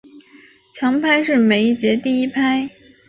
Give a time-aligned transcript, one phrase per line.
[0.73, 2.67] 强拍是每小节第一拍。